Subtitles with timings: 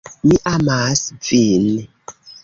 [0.27, 1.67] "Mi amas vin."